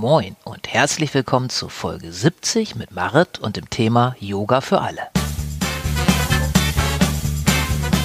[0.00, 5.02] Moin und herzlich willkommen zu Folge 70 mit Marit und dem Thema Yoga für alle.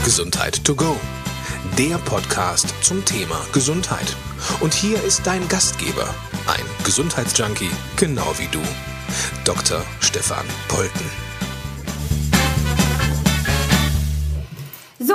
[0.03, 0.97] Gesundheit to go.
[1.77, 4.13] Der Podcast zum Thema Gesundheit.
[4.59, 6.13] Und hier ist dein Gastgeber,
[6.47, 8.61] ein Gesundheitsjunkie, genau wie du,
[9.45, 9.81] Dr.
[10.01, 11.34] Stefan Polten.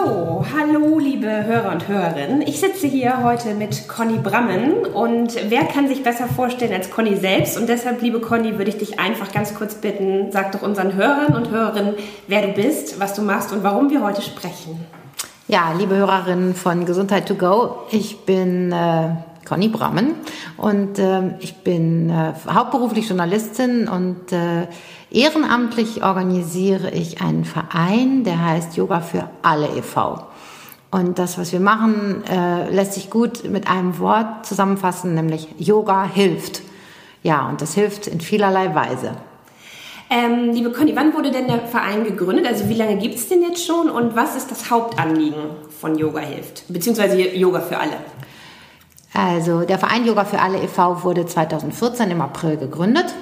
[0.03, 2.43] So, hallo liebe Hörer und Hörerinnen.
[2.43, 7.17] Ich sitze hier heute mit Conny Brammen und wer kann sich besser vorstellen als Conny
[7.17, 7.59] selbst?
[7.59, 11.35] Und deshalb, liebe Conny, würde ich dich einfach ganz kurz bitten, sag doch unseren Hörern
[11.35, 11.95] und Hörerinnen,
[12.29, 14.86] wer du bist, was du machst und warum wir heute sprechen.
[15.49, 19.11] Ja, liebe Hörerinnen von Gesundheit to go, ich bin äh,
[19.45, 20.14] Conny Brammen
[20.57, 24.67] und äh, ich bin äh, hauptberuflich Journalistin und äh,
[25.11, 30.27] ehrenamtlich organisiere ich einen Verein, der heißt Yoga für alle e.V.
[30.91, 36.05] Und das, was wir machen, äh, lässt sich gut mit einem Wort zusammenfassen, nämlich Yoga
[36.05, 36.62] hilft.
[37.23, 39.12] Ja, und das hilft in vielerlei Weise.
[40.12, 42.45] Ähm, liebe Conny, wann wurde denn der Verein gegründet?
[42.47, 45.43] Also wie lange gibt es den jetzt schon und was ist das Hauptanliegen
[45.81, 46.65] von Yoga hilft?
[46.67, 47.99] Beziehungsweise Yoga für alle?
[49.15, 51.05] Also der Verein Yoga für alle e.V.
[51.05, 53.15] wurde 2014 im April gegründet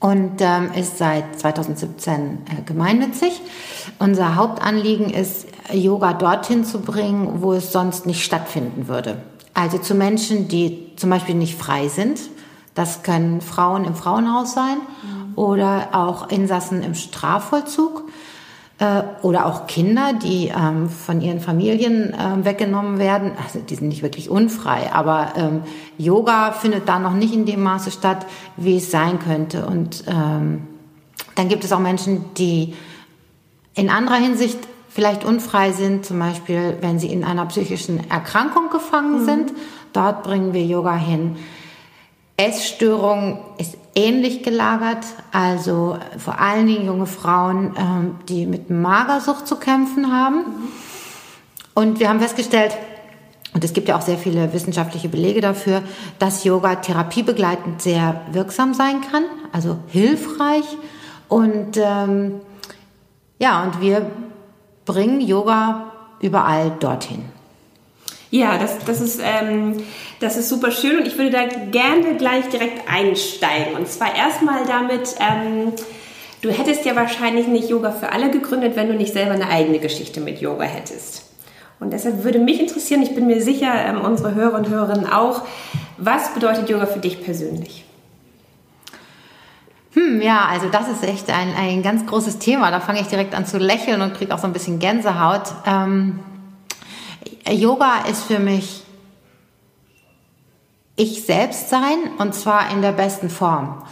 [0.00, 3.40] und ähm, ist seit 2017 äh, gemeinnützig.
[3.98, 9.22] Unser Hauptanliegen ist, Yoga dorthin zu bringen, wo es sonst nicht stattfinden würde.
[9.54, 12.18] Also zu Menschen, die zum Beispiel nicht frei sind.
[12.74, 14.78] Das können Frauen im Frauenhaus sein
[15.36, 18.04] oder auch Insassen im Strafvollzug
[19.22, 23.32] oder auch Kinder, die ähm, von ihren Familien ähm, weggenommen werden.
[23.44, 25.62] Also die sind nicht wirklich unfrei, aber ähm,
[25.98, 28.24] Yoga findet da noch nicht in dem Maße statt,
[28.56, 29.66] wie es sein könnte.
[29.66, 30.66] Und ähm,
[31.34, 32.74] dann gibt es auch Menschen, die
[33.74, 39.20] in anderer Hinsicht vielleicht unfrei sind, zum Beispiel wenn sie in einer psychischen Erkrankung gefangen
[39.20, 39.24] mhm.
[39.26, 39.52] sind.
[39.92, 41.36] Dort bringen wir Yoga hin.
[42.36, 49.56] Essstörung ist ähnlich gelagert, also vor allen Dingen junge Frauen, ähm, die mit Magersucht zu
[49.56, 50.44] kämpfen haben.
[51.74, 52.76] Und wir haben festgestellt,
[53.52, 55.82] und es gibt ja auch sehr viele wissenschaftliche Belege dafür,
[56.18, 60.64] dass Yoga therapiebegleitend sehr wirksam sein kann, also hilfreich.
[61.28, 62.40] Und ähm,
[63.38, 64.08] ja, und wir
[64.84, 67.24] bringen Yoga überall dorthin.
[68.30, 69.82] Ja, das, das, ist, ähm,
[70.20, 73.74] das ist super schön und ich würde da gerne gleich direkt einsteigen.
[73.74, 75.72] Und zwar erstmal damit, ähm,
[76.40, 79.80] du hättest ja wahrscheinlich nicht Yoga für alle gegründet, wenn du nicht selber eine eigene
[79.80, 81.24] Geschichte mit Yoga hättest.
[81.80, 85.42] Und deshalb würde mich interessieren, ich bin mir sicher, ähm, unsere Hörer und Hörerinnen auch,
[85.96, 87.84] was bedeutet Yoga für dich persönlich?
[89.94, 92.70] Hm, ja, also das ist echt ein, ein ganz großes Thema.
[92.70, 95.52] Da fange ich direkt an zu lächeln und kriege auch so ein bisschen Gänsehaut.
[95.66, 96.20] Ähm,
[97.48, 98.82] Yoga ist für mich
[100.96, 103.82] ich selbst sein und zwar in der besten Form.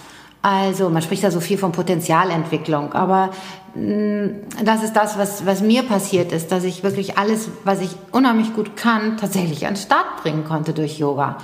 [0.43, 3.31] Also man spricht da so viel von Potenzialentwicklung, aber
[3.75, 4.29] mm,
[4.65, 8.55] das ist das, was, was mir passiert ist, dass ich wirklich alles, was ich unheimlich
[8.55, 11.39] gut kann, tatsächlich an den Start bringen konnte durch Yoga.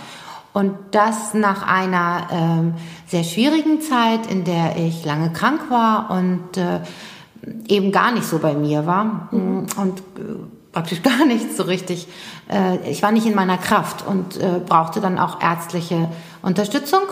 [0.52, 2.74] Und das nach einer ähm,
[3.08, 6.80] sehr schwierigen Zeit, in der ich lange krank war und äh,
[7.66, 9.28] eben gar nicht so bei mir war.
[9.32, 9.66] Mhm.
[9.76, 12.06] Und äh, praktisch gar nichts so richtig.
[12.50, 16.08] Äh, ich war nicht in meiner Kraft und äh, brauchte dann auch ärztliche
[16.42, 17.02] Unterstützung.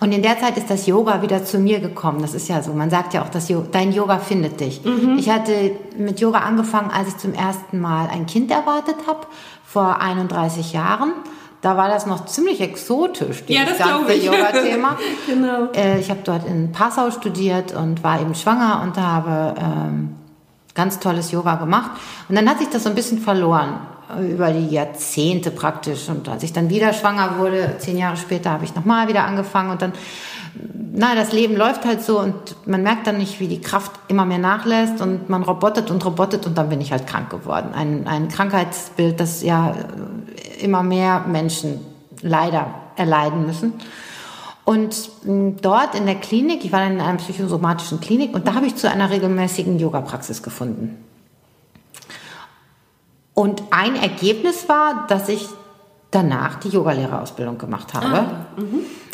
[0.00, 2.22] Und in der Zeit ist das Yoga wieder zu mir gekommen.
[2.22, 2.72] Das ist ja so.
[2.72, 4.84] Man sagt ja auch, dass dein Yoga findet dich.
[4.84, 5.16] Mhm.
[5.16, 9.20] Ich hatte mit Yoga angefangen, als ich zum ersten Mal ein Kind erwartet habe,
[9.64, 11.12] vor 31 Jahren.
[11.60, 14.98] Da war das noch ziemlich exotisch, dieses ja, ganze Yoga-Thema.
[15.28, 15.70] genau.
[15.72, 20.16] Äh, ich habe dort in Passau studiert und war eben schwanger und habe ähm,
[20.74, 21.92] ganz tolles Yoga gemacht.
[22.28, 23.80] Und dann hat sich das so ein bisschen verloren
[24.20, 26.08] über die Jahrzehnte praktisch.
[26.08, 29.70] Und als ich dann wieder schwanger wurde, zehn Jahre später, habe ich nochmal wieder angefangen
[29.70, 29.92] und dann,
[30.92, 32.34] na, das Leben läuft halt so und
[32.66, 36.46] man merkt dann nicht, wie die Kraft immer mehr nachlässt und man robotet und robotet
[36.46, 37.70] und dann bin ich halt krank geworden.
[37.74, 39.74] Ein, ein Krankheitsbild, das ja
[40.60, 41.80] immer mehr Menschen
[42.20, 42.66] leider
[42.96, 43.72] erleiden müssen.
[44.64, 45.10] Und
[45.60, 48.88] dort in der Klinik, ich war in einer psychosomatischen Klinik und da habe ich zu
[48.88, 51.04] einer regelmäßigen Yoga-Praxis gefunden.
[53.34, 55.48] Und ein Ergebnis war, dass ich
[56.10, 58.06] danach die Yogalehrerausbildung gemacht habe.
[58.06, 58.46] Ah,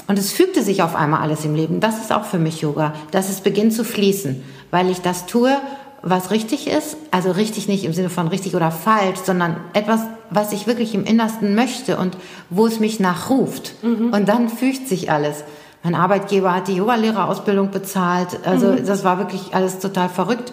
[0.09, 1.81] und es fügte sich auf einmal alles im Leben.
[1.81, 5.57] Das ist auch für mich Yoga, dass es beginnt zu fließen, weil ich das tue,
[6.03, 6.97] was richtig ist.
[7.11, 10.01] Also richtig nicht im Sinne von richtig oder falsch, sondern etwas,
[10.31, 12.17] was ich wirklich im Innersten möchte und
[12.51, 13.83] wo es mich nachruft.
[13.83, 14.13] Mhm.
[14.13, 15.45] Und dann fügt sich alles.
[15.83, 18.47] Mein Arbeitgeber hat die Yogalehrerausbildung bezahlt.
[18.47, 18.87] Also mhm.
[18.87, 20.53] das war wirklich alles total verrückt.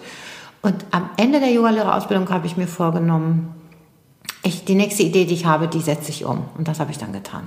[0.62, 3.54] Und am Ende der Yogalehrerausbildung habe ich mir vorgenommen,
[4.42, 6.44] ich, die nächste Idee, die ich habe, die setze ich um.
[6.56, 7.44] Und das habe ich dann getan.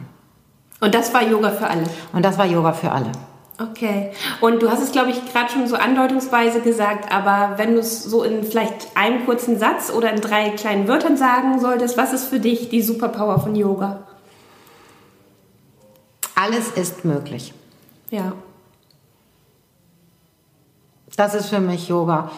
[0.81, 1.83] Und das war Yoga für alle?
[2.13, 3.11] Und das war Yoga für alle.
[3.59, 4.11] Okay.
[4.39, 8.03] Und du hast es, glaube ich, gerade schon so andeutungsweise gesagt, aber wenn du es
[8.03, 12.25] so in vielleicht einem kurzen Satz oder in drei kleinen Wörtern sagen solltest, was ist
[12.25, 14.07] für dich die Superpower von Yoga?
[16.35, 17.53] Alles ist möglich.
[18.11, 18.31] Ja.
[21.17, 22.31] Das ist für mich Yoga.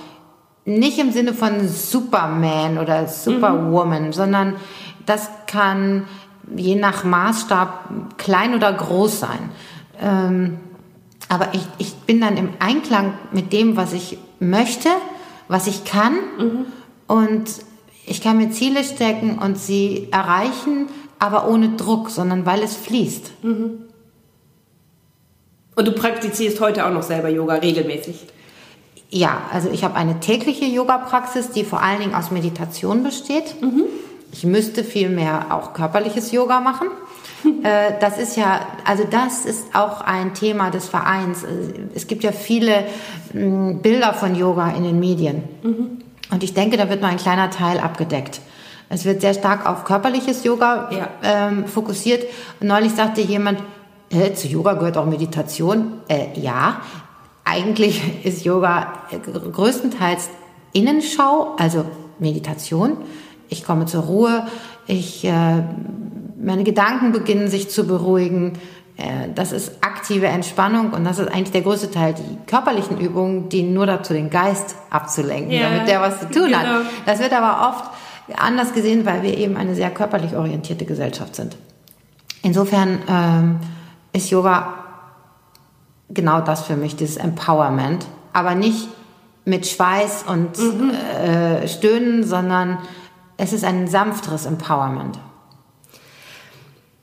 [0.66, 4.14] Nicht im Sinne von Superman oder Superwoman, mhm.
[4.14, 4.56] sondern
[5.06, 6.08] das kann
[6.56, 9.52] je nach Maßstab klein oder groß sein.
[10.02, 10.60] Ähm,
[11.32, 14.90] aber ich, ich bin dann im Einklang mit dem, was ich möchte,
[15.48, 16.16] was ich kann.
[16.38, 16.66] Mhm.
[17.08, 17.50] Und
[18.06, 20.90] ich kann mir Ziele stecken und sie erreichen,
[21.20, 23.44] aber ohne Druck, sondern weil es fließt.
[23.44, 23.84] Mhm.
[25.78, 28.28] Und du praktizierst heute auch noch selber Yoga regelmäßig?
[29.10, 33.62] Ja, also ich habe eine tägliche Yoga-Praxis, die vor allen Dingen aus Meditation besteht.
[33.62, 33.86] Mhm.
[34.34, 36.90] Ich müsste viel mehr auch körperliches Yoga machen.
[37.64, 41.46] Äh, das ist ja, also das ist auch ein Thema des Vereins.
[41.94, 42.86] Es gibt ja viele
[43.34, 45.44] mm, Bilder von Yoga in den Medien.
[45.62, 46.02] Mhm.
[46.32, 48.42] Und ich denke, da wird nur ein kleiner Teil abgedeckt.
[48.90, 51.10] Es wird sehr stark auf körperliches Yoga ja.
[51.24, 52.26] ähm, fokussiert.
[52.60, 53.62] Neulich sagte jemand,
[54.10, 56.02] äh, zu Yoga gehört auch Meditation.
[56.08, 56.82] Äh, ja,
[57.46, 60.30] eigentlich ist Yoga äh, größtenteils
[60.74, 61.86] Innenschau, also
[62.20, 62.98] Meditation.
[63.50, 64.48] Ich komme zur Ruhe,
[64.92, 65.64] ich äh,
[66.42, 68.54] meine Gedanken beginnen sich zu beruhigen.
[68.98, 72.14] Äh, das ist aktive Entspannung und das ist eigentlich der größte Teil.
[72.14, 76.48] Die körperlichen Übungen dienen nur dazu, den Geist abzulenken, ja, damit der was zu tun
[76.48, 76.58] genau.
[76.58, 76.86] hat.
[77.06, 77.90] Das wird aber oft
[78.38, 81.56] anders gesehen, weil wir eben eine sehr körperlich orientierte Gesellschaft sind.
[82.44, 83.60] Insofern ähm,
[84.14, 84.74] ist Yoga
[86.10, 88.90] genau das für mich, dieses Empowerment, aber nicht
[89.46, 90.92] mit Schweiß und mhm.
[90.92, 92.80] äh, Stöhnen, sondern
[93.42, 95.18] es ist ein sanfteres Empowerment.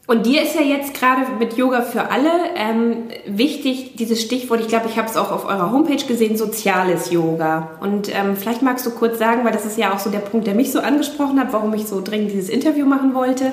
[0.06, 4.69] Und dir ist ja jetzt gerade mit Yoga für alle ähm, wichtig, dieses Stichwort, ich
[4.69, 7.73] glaube, ich habe es auch auf eurer Homepage gesehen, soziales Yoga.
[7.81, 10.46] Und ähm, vielleicht magst du kurz sagen, weil das ist ja auch so der Punkt,
[10.46, 13.52] der mich so angesprochen hat, warum ich so dringend dieses Interview machen wollte.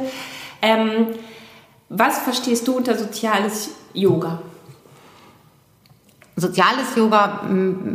[0.61, 1.07] Ähm,
[1.89, 4.43] was verstehst du unter soziales Yoga?
[6.37, 7.47] Soziales Yoga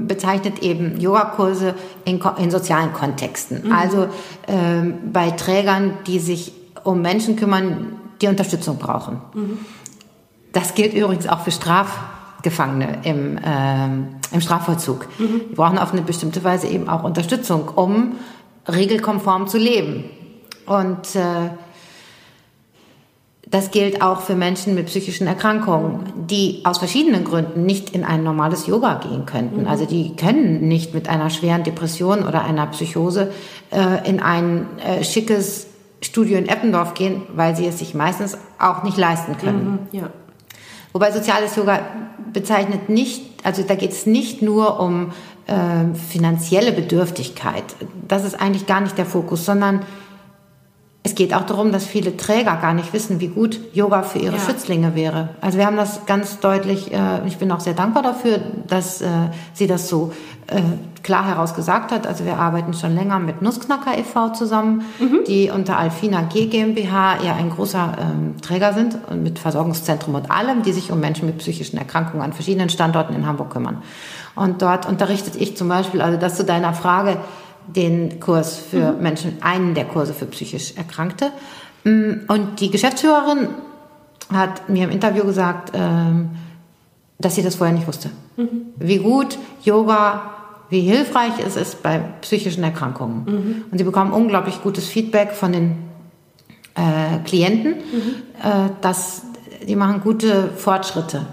[0.06, 3.66] bezeichnet eben Yogakurse in, in sozialen Kontexten.
[3.66, 3.72] Mhm.
[3.72, 4.08] Also
[4.48, 6.52] ähm, bei Trägern, die sich
[6.82, 9.20] um Menschen kümmern, die Unterstützung brauchen.
[9.34, 9.58] Mhm.
[10.52, 15.06] Das gilt übrigens auch für Strafgefangene im, äh, im Strafvollzug.
[15.18, 15.40] Mhm.
[15.50, 18.16] Die brauchen auf eine bestimmte Weise eben auch Unterstützung, um
[18.66, 20.04] regelkonform zu leben.
[20.64, 21.50] Und äh,
[23.50, 28.22] das gilt auch für Menschen mit psychischen Erkrankungen, die aus verschiedenen Gründen nicht in ein
[28.22, 29.62] normales Yoga gehen könnten.
[29.62, 29.68] Mhm.
[29.68, 33.32] Also die können nicht mit einer schweren Depression oder einer Psychose
[33.70, 35.66] äh, in ein äh, schickes
[36.00, 39.88] Studio in Eppendorf gehen, weil sie es sich meistens auch nicht leisten können.
[39.92, 40.10] Mhm, ja.
[40.92, 41.80] Wobei soziales Yoga
[42.32, 45.12] bezeichnet nicht, also da geht es nicht nur um
[45.46, 47.64] äh, finanzielle Bedürftigkeit.
[48.06, 49.82] Das ist eigentlich gar nicht der Fokus, sondern
[51.02, 54.36] es geht auch darum, dass viele Träger gar nicht wissen, wie gut Yoga für ihre
[54.36, 54.42] ja.
[54.42, 55.30] Schützlinge wäre.
[55.40, 59.06] Also wir haben das ganz deutlich, äh, ich bin auch sehr dankbar dafür, dass äh,
[59.54, 60.12] sie das so
[60.48, 60.60] äh,
[61.02, 62.06] klar herausgesagt hat.
[62.06, 64.34] Also wir arbeiten schon länger mit Nussknacker e.V.
[64.34, 65.20] zusammen, mhm.
[65.26, 70.30] die unter Alfina G GmbH ja ein großer ähm, Träger sind und mit Versorgungszentrum und
[70.30, 73.82] allem, die sich um Menschen mit psychischen Erkrankungen an verschiedenen Standorten in Hamburg kümmern.
[74.34, 77.16] Und dort unterrichtet ich zum Beispiel, also das zu deiner Frage,
[77.74, 79.02] den Kurs für mhm.
[79.02, 81.32] Menschen, einen der Kurse für psychisch Erkrankte.
[81.84, 83.48] Mm, und die Geschäftsführerin
[84.32, 86.30] hat mir im Interview gesagt, ähm,
[87.18, 88.10] dass sie das vorher nicht wusste.
[88.36, 88.48] Mhm.
[88.76, 90.30] Wie gut Yoga,
[90.70, 93.24] wie hilfreich es ist bei psychischen Erkrankungen.
[93.24, 93.64] Mhm.
[93.70, 95.76] Und sie bekommen unglaublich gutes Feedback von den
[96.74, 98.14] äh, Klienten, mhm.
[98.42, 99.22] äh, dass
[99.66, 101.26] die machen gute Fortschritte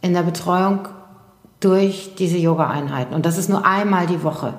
[0.00, 0.88] in der Betreuung
[1.60, 3.14] durch diese Yoga-Einheiten.
[3.14, 4.54] Und das ist nur einmal die Woche.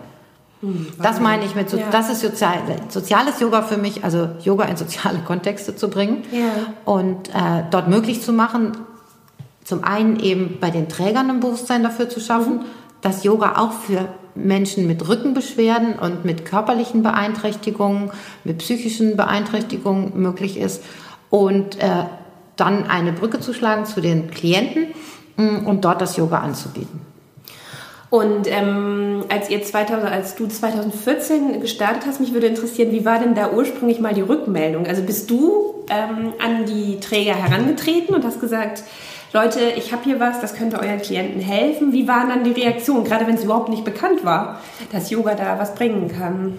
[0.65, 1.86] Hm, das meine ich mit, so, ja.
[1.91, 2.57] das ist sozial,
[2.89, 6.74] soziales Yoga für mich, also Yoga in soziale Kontexte zu bringen ja.
[6.86, 8.72] und äh, dort möglich zu machen,
[9.63, 12.65] zum einen eben bei den Trägern ein Bewusstsein dafür zu schaffen, mhm.
[13.01, 18.12] dass Yoga auch für Menschen mit Rückenbeschwerden und mit körperlichen Beeinträchtigungen,
[18.43, 20.84] mit psychischen Beeinträchtigungen möglich ist
[21.29, 22.05] und äh,
[22.55, 24.88] dann eine Brücke zu schlagen zu den Klienten
[25.38, 27.14] mh, mm, und dort das Yoga anzubieten.
[28.15, 33.19] Und ähm, als ihr 2000, als du 2014 gestartet hast, mich würde interessieren, wie war
[33.19, 34.88] denn da ursprünglich mal die Rückmeldung?
[34.88, 38.84] Also bist du ähm, an die Träger herangetreten und hast gesagt,
[39.34, 41.91] Leute, ich habe hier was, das könnte euren Klienten helfen.
[41.91, 44.62] Wie waren dann die Reaktionen, gerade wenn es überhaupt nicht bekannt war,
[44.93, 46.57] dass Yoga da was bringen kann?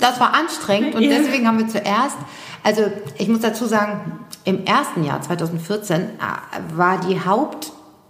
[0.00, 1.10] Das war anstrengend und ja.
[1.16, 2.16] deswegen haben wir zuerst,
[2.64, 2.82] also
[3.18, 6.06] ich muss dazu sagen, im ersten Jahr 2014 äh,
[6.74, 7.20] war die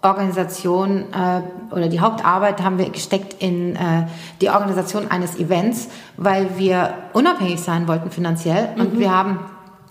[0.05, 1.43] Hauptorganisation äh,
[1.73, 4.07] oder die Hauptarbeit haben wir gesteckt in äh,
[4.41, 9.39] die Organisation eines Events, weil wir unabhängig sein wollten finanziell und wir haben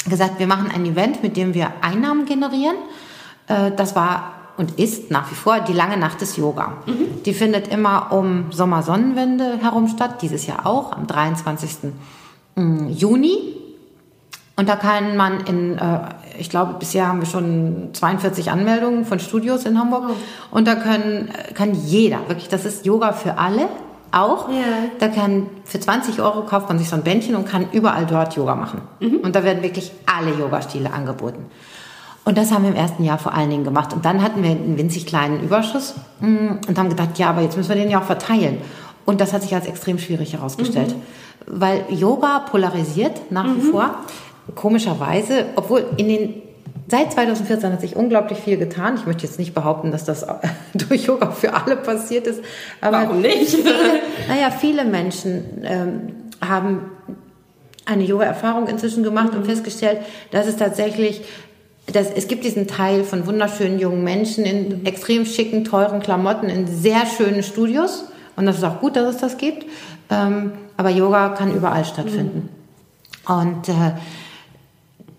[0.10, 2.76] gesagt, wir machen ein Event, mit dem wir Einnahmen generieren.
[3.48, 6.74] Äh, das war und ist nach wie vor die lange Nacht des Yoga.
[7.26, 11.94] Die findet immer um Sommersonnenwende herum statt, dieses Jahr auch am 23.
[12.56, 13.56] mm, Juni.
[14.58, 16.00] Und da kann man in, äh,
[16.42, 20.06] ich glaube, bisher haben wir schon 42 Anmeldungen von Studios in Hamburg.
[20.50, 23.68] Und da können, kann jeder, wirklich, das ist Yoga für alle
[24.12, 24.50] auch.
[24.50, 24.56] Ja.
[25.00, 28.36] Da kann für 20 Euro kauft man sich so ein Bändchen und kann überall dort
[28.36, 28.82] Yoga machen.
[29.24, 31.46] Und da werden wirklich alle Yoga-Stile angeboten.
[32.26, 33.94] Und das haben wir im ersten Jahr vor allen Dingen gemacht.
[33.94, 37.56] Und dann hatten wir einen winzig kleinen Überschuss mm, und haben gedacht, ja, aber jetzt
[37.56, 38.58] müssen wir den ja auch verteilen.
[39.06, 40.96] Und das hat sich als extrem schwierig herausgestellt.
[41.46, 43.96] Weil Yoga polarisiert nach wie vor.
[44.56, 46.42] Komischerweise, obwohl in den
[46.92, 48.96] Seit 2014 hat sich unglaublich viel getan.
[48.98, 50.26] Ich möchte jetzt nicht behaupten, dass das
[50.74, 52.42] durch Yoga für alle passiert ist.
[52.82, 53.58] Aber Warum nicht?
[54.28, 56.02] naja, viele Menschen ähm,
[56.46, 56.92] haben
[57.86, 60.00] eine Yoga-Erfahrung inzwischen gemacht und festgestellt,
[60.32, 61.22] dass es tatsächlich,
[61.92, 66.68] dass es gibt diesen Teil von wunderschönen jungen Menschen in extrem schicken, teuren Klamotten, in
[66.68, 68.04] sehr schönen Studios.
[68.36, 69.66] Und das ist auch gut, dass es das gibt.
[70.10, 72.50] Ähm, aber Yoga kann überall stattfinden.
[73.26, 73.94] Und äh,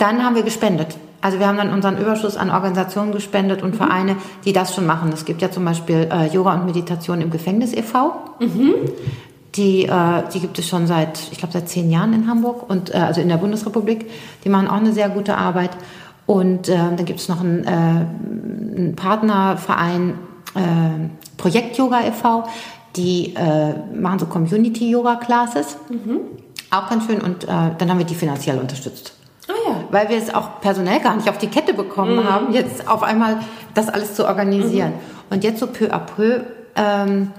[0.02, 0.96] dann haben wir gespendet.
[1.20, 5.12] Also wir haben dann unseren Überschuss an Organisationen gespendet und Vereine, die das schon machen.
[5.14, 8.12] Es gibt ja zum Beispiel äh, Yoga und Meditation im Gefängnis e.V.
[9.54, 12.92] Die, äh, die gibt es schon seit, ich glaube, seit zehn Jahren in Hamburg und
[12.92, 14.10] äh, also in der Bundesrepublik.
[14.44, 15.70] Die machen auch eine sehr gute Arbeit.
[16.26, 20.14] Und äh, dann gibt es noch einen, äh, einen Partnerverein,
[20.56, 20.60] äh,
[21.36, 22.44] Projekt Yoga e.V.
[22.96, 23.34] Die
[23.94, 25.78] machen so Community Yoga Classes.
[26.70, 27.22] Auch ganz schön.
[27.22, 29.14] Und dann haben wir die finanziell unterstützt.
[29.92, 33.38] Weil wir es auch personell gar nicht auf die Kette bekommen haben, jetzt auf einmal
[33.74, 34.92] das alles zu organisieren.
[35.30, 36.40] Und jetzt so peu à peu
[36.74, 37.30] ähm,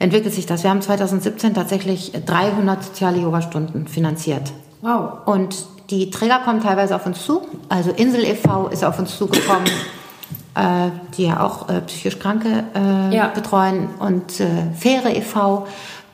[0.00, 0.62] entwickelt sich das.
[0.64, 4.52] Wir haben 2017 tatsächlich 300 soziale Yoga-Stunden finanziert.
[4.80, 5.26] Wow.
[5.26, 5.56] Und
[5.90, 7.42] die Träger kommen teilweise auf uns zu.
[7.68, 8.68] Also Insel e.V.
[8.68, 9.66] ist auf uns zugekommen,
[10.54, 13.28] äh, die ja auch äh, psychisch Kranke äh, Ja.
[13.28, 13.88] betreuen.
[13.98, 14.46] Und äh,
[14.78, 15.66] Fähre e.V.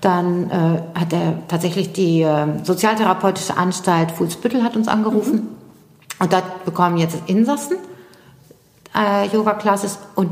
[0.05, 5.49] Dann äh, hat er tatsächlich die äh, Sozialtherapeutische Anstalt Fuhlsbüttel hat uns angerufen.
[6.19, 7.79] Und da bekommen jetzt Insassen
[8.95, 10.31] äh, Yoga-Classes und,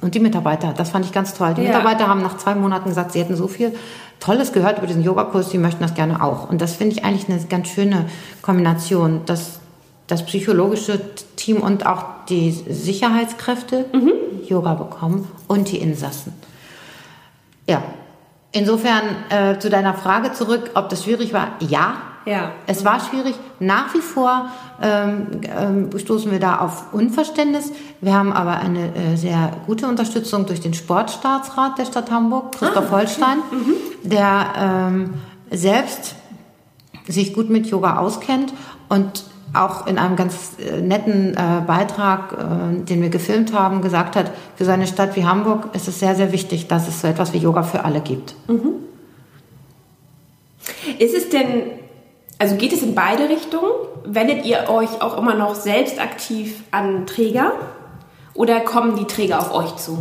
[0.00, 0.74] und die Mitarbeiter.
[0.76, 1.54] Das fand ich ganz toll.
[1.54, 1.68] Die Ja.
[1.68, 3.72] Mitarbeiter haben nach zwei Monaten gesagt, sie hätten so viel
[4.18, 6.50] Tolles gehört über diesen Yogakurs, sie möchten das gerne auch.
[6.50, 8.06] Und das finde ich eigentlich eine ganz schöne
[8.42, 9.60] Kombination, dass
[10.08, 11.00] das psychologische
[11.36, 13.84] Team und auch die Sicherheitskräfte
[14.48, 16.32] Yoga bekommen und die Insassen.
[17.68, 17.82] Ja,
[18.52, 21.48] insofern äh, zu deiner Frage zurück, ob das schwierig war.
[21.60, 22.52] Ja, Ja.
[22.66, 23.34] es war schwierig.
[23.60, 24.46] Nach wie vor
[24.82, 27.72] ähm, ähm, stoßen wir da auf Unverständnis.
[28.00, 32.90] Wir haben aber eine äh, sehr gute Unterstützung durch den Sportstaatsrat der Stadt Hamburg, Christoph
[32.90, 33.38] Holstein,
[34.02, 35.14] der ähm,
[35.50, 36.14] selbst
[37.06, 38.52] sich gut mit Yoga auskennt
[38.88, 39.24] und
[39.54, 44.30] auch in einem ganz äh, netten äh, Beitrag, äh, den wir gefilmt haben, gesagt hat,
[44.56, 47.32] für so eine Stadt wie Hamburg ist es sehr, sehr wichtig, dass es so etwas
[47.32, 48.34] wie Yoga für alle gibt.
[50.98, 51.62] Ist es denn,
[52.38, 53.70] also geht es in beide Richtungen?
[54.04, 57.52] Wendet ihr euch auch immer noch selbst aktiv an Träger?
[58.34, 59.98] Oder kommen die Träger auf euch zu?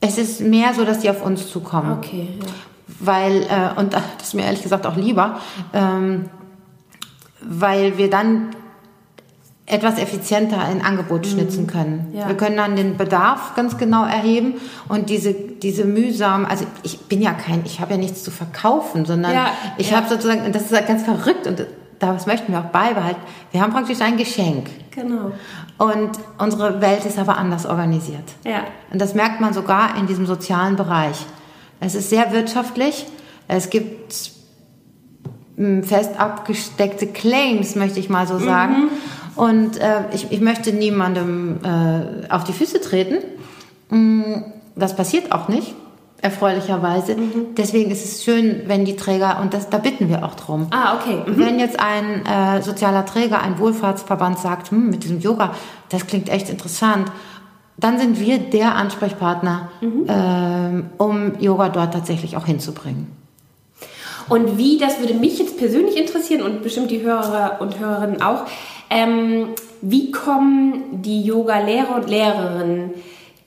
[0.00, 1.92] Es ist mehr so, dass die auf uns zukommen.
[1.98, 2.46] Okay, ja.
[3.00, 5.40] weil, äh, und das ist mir ehrlich gesagt auch lieber,
[5.72, 6.28] ähm,
[7.46, 8.50] weil wir dann
[9.66, 12.12] etwas effizienter ein Angebot schnitzen können.
[12.14, 12.28] Ja.
[12.28, 14.54] Wir können dann den Bedarf ganz genau erheben
[14.88, 19.06] und diese, diese mühsam, also ich bin ja kein, ich habe ja nichts zu verkaufen,
[19.06, 19.96] sondern Ja, ich ja.
[19.96, 21.66] habe sozusagen, und das ist halt ganz verrückt und
[21.98, 23.20] das möchten wir auch beibehalten,
[23.52, 24.68] wir haben praktisch ein Geschenk.
[24.90, 25.32] Genau.
[25.78, 28.34] Und unsere Welt ist aber anders organisiert.
[28.44, 28.64] Ja.
[28.92, 31.24] Und das merkt man sogar in diesem sozialen Bereich.
[31.80, 33.06] Es ist sehr wirtschaftlich.
[33.48, 34.32] Es gibt
[35.82, 38.88] fest abgesteckte Claims, möchte ich mal so sagen.
[39.36, 43.16] Und äh, ich, ich möchte niemandem äh, auf die Füße treten.
[44.76, 45.74] Das passiert auch nicht,
[46.20, 47.16] erfreulicherweise.
[47.56, 50.96] Deswegen ist es schön, wenn die Träger, und das, da bitten wir auch drum, Ah,
[50.96, 51.18] okay.
[51.26, 51.38] Mhm.
[51.38, 55.52] wenn jetzt ein äh, sozialer Träger, ein Wohlfahrtsverband sagt, hm, mit diesem Yoga,
[55.90, 57.12] das klingt echt interessant,
[57.76, 59.68] dann sind wir der Ansprechpartner,
[60.08, 63.08] ähm, um Yoga dort tatsächlich auch hinzubringen.
[64.28, 68.46] Und wie, das würde mich jetzt persönlich interessieren und bestimmt die Hörer und Hörerinnen auch,
[68.90, 69.48] ähm,
[69.80, 72.90] wie kommen die Yoga-Lehrer und Lehrerinnen,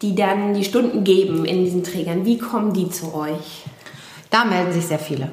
[0.02, 3.64] die dann die Stunden geben in diesen Trägern, wie kommen die zu euch?
[4.30, 5.32] Da melden sich sehr viele.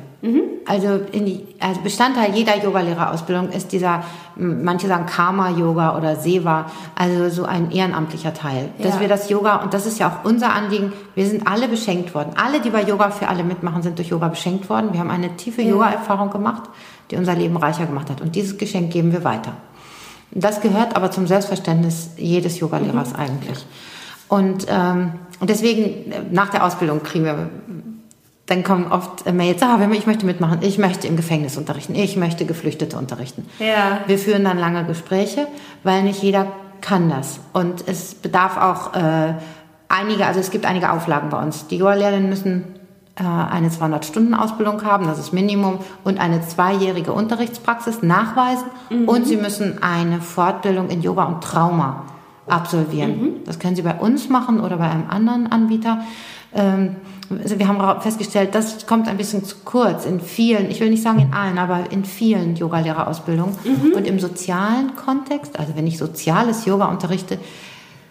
[0.66, 4.02] Also, in die, also Bestandteil jeder Yogalehrerausbildung ist dieser,
[4.36, 8.70] manche sagen Karma-Yoga oder Seva, also so ein ehrenamtlicher Teil.
[8.78, 9.00] Dass Ja.
[9.00, 12.30] wir das Yoga, und das ist ja auch unser Anliegen, wir sind alle beschenkt worden.
[12.36, 14.92] Alle, die bei Yoga für alle mitmachen, sind durch Yoga beschenkt worden.
[14.92, 16.62] Wir haben eine tiefe Yoga-Erfahrung gemacht,
[17.10, 18.22] die unser Leben reicher gemacht hat.
[18.22, 19.52] Und dieses Geschenk geben wir weiter.
[20.30, 23.64] Das gehört aber zum Selbstverständnis jedes Yogalehrers eigentlich.
[24.28, 27.50] Und, ähm, und deswegen, äh, nach der Ausbildung kriegen wir,
[28.46, 32.16] dann kommen oft äh, Mails, ah, ich möchte mitmachen, ich möchte im Gefängnis unterrichten, ich
[32.16, 33.46] möchte Geflüchtete unterrichten.
[33.58, 34.00] Ja.
[34.06, 35.46] Wir führen dann lange Gespräche,
[35.82, 36.46] weil nicht jeder
[36.80, 37.40] kann das.
[37.52, 39.34] Und es bedarf auch äh,
[39.88, 41.66] einige, also es gibt einige Auflagen bei uns.
[41.68, 42.64] Die Yoga-Lehrerinnen müssen
[43.16, 48.66] äh, eine 200-Stunden-Ausbildung haben, das ist Minimum, und eine zweijährige Unterrichtspraxis nachweisen.
[49.06, 52.04] Und sie müssen eine Fortbildung in Yoga und Trauma
[52.46, 53.42] absolvieren.
[53.46, 56.00] Das können sie bei uns machen oder bei einem anderen Anbieter.
[56.54, 56.96] Ähm,
[57.30, 61.20] wir haben festgestellt, das kommt ein bisschen zu kurz in vielen, ich will nicht sagen
[61.20, 63.56] in allen, aber in vielen Yogalehrerausbildungen.
[63.94, 67.38] Und im sozialen Kontext, also wenn ich soziales Yoga unterrichte,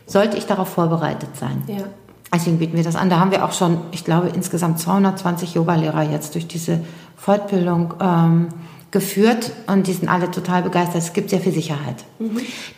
[0.06, 1.64] sollte ich darauf vorbereitet sein.
[1.68, 1.84] Ja.
[2.34, 3.10] Deswegen bieten wir das an.
[3.10, 6.80] Da haben wir auch schon, ich glaube, insgesamt 220 Yogalehrer jetzt durch diese
[7.16, 8.48] Fortbildung ähm,
[8.90, 10.98] geführt und die sind alle total begeistert.
[10.98, 12.04] Es gibt sehr viel Sicherheit.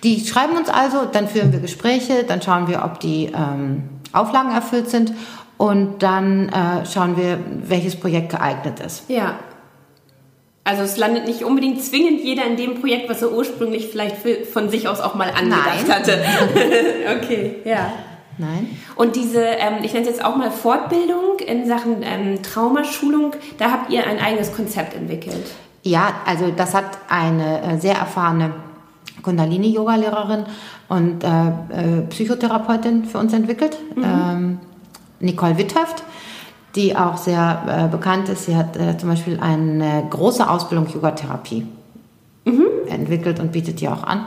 [0.03, 4.51] Die schreiben uns also, dann führen wir Gespräche, dann schauen wir, ob die ähm, Auflagen
[4.51, 5.13] erfüllt sind
[5.57, 9.09] und dann äh, schauen wir, welches Projekt geeignet ist.
[9.09, 9.39] Ja.
[10.63, 14.45] Also es landet nicht unbedingt zwingend jeder in dem Projekt, was er ursprünglich vielleicht für,
[14.45, 15.95] von sich aus auch mal angedacht Nein.
[15.95, 16.19] hatte.
[17.21, 17.91] okay, ja.
[18.37, 18.75] Nein?
[18.95, 23.71] Und diese, ähm, ich nenne es jetzt auch mal Fortbildung in Sachen ähm, Traumaschulung, da
[23.71, 25.45] habt ihr ein eigenes Konzept entwickelt.
[25.83, 28.51] Ja, also das hat eine äh, sehr erfahrene
[29.21, 30.45] Kundalini-Yoga-Lehrerin
[30.89, 34.59] und äh, äh, Psychotherapeutin für uns entwickelt, ähm,
[35.25, 36.03] Nicole Witthöft,
[36.75, 38.45] die auch sehr äh, bekannt ist.
[38.45, 41.65] Sie hat äh, zum Beispiel eine große Ausbildung Yogatherapie
[42.87, 44.25] entwickelt und bietet die auch an.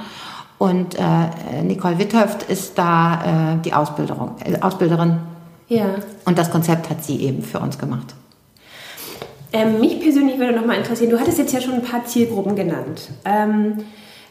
[0.58, 5.18] Und äh, Nicole Witthöft ist da äh, die Ausbilderung, äh, Ausbilderin
[5.68, 5.86] Ja.
[6.24, 8.14] und das Konzept hat sie eben für uns gemacht.
[9.52, 12.56] Ähm, mich persönlich würde noch mal interessieren, du hattest jetzt ja schon ein paar Zielgruppen
[12.56, 13.08] genannt.
[13.24, 13.78] Ähm,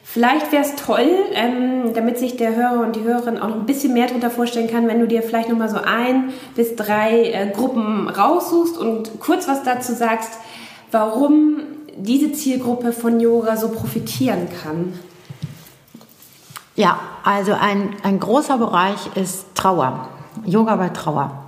[0.10, 3.66] vielleicht wäre es toll, ähm, damit sich der Hörer und die Hörerin auch noch ein
[3.66, 7.32] bisschen mehr darunter vorstellen kann, wenn du dir vielleicht noch mal so ein bis drei
[7.32, 10.40] äh, Gruppen raussuchst und kurz was dazu sagst,
[10.92, 11.60] warum
[11.98, 14.94] diese Zielgruppe von Yoga so profitieren kann.
[16.76, 20.10] Ja, also ein, ein großer Bereich ist Trauer.
[20.46, 21.44] Yoga bei Trauer.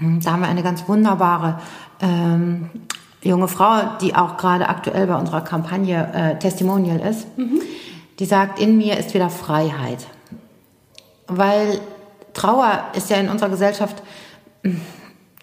[0.00, 1.60] Da haben wir eine ganz wunderbare
[2.00, 2.68] ähm,
[3.22, 7.26] junge Frau, die auch gerade aktuell bei unserer Kampagne äh, Testimonial ist.
[8.18, 10.06] Die sagt, in mir ist wieder Freiheit.
[11.26, 11.80] Weil
[12.32, 14.02] Trauer ist ja in unserer Gesellschaft
[14.62, 14.76] mm,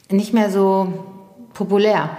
[0.09, 0.91] nicht mehr so
[1.53, 2.09] populär